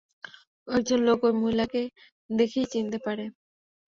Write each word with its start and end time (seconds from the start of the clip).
কয়েকজন 0.67 0.99
লোক 1.07 1.19
ঐ 1.23 1.39
মহিলাকে 1.39 1.81
দেখেই 2.29 2.67
চিনতে 2.73 2.97
পারে। 3.05 3.25